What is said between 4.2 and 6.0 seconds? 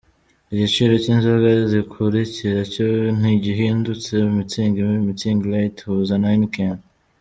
Mutzig, Mutzig-Lite,